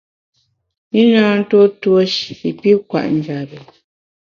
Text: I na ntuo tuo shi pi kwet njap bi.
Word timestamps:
I 1.01 1.03
na 1.11 1.23
ntuo 1.41 1.65
tuo 1.81 2.01
shi 2.15 2.49
pi 2.59 2.71
kwet 2.89 3.09
njap 3.17 3.41
bi. 3.49 3.57